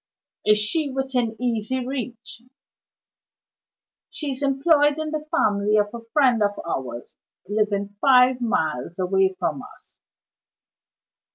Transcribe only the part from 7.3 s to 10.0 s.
living five miles away from us."